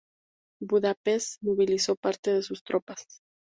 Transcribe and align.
Budapest 0.63 1.37
movilizó 1.43 1.95
parte 1.95 2.33
de 2.33 2.41
sus 2.41 2.63
tropas. 2.63 3.05